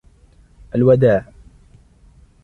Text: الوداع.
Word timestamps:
الوداع. 0.75 1.25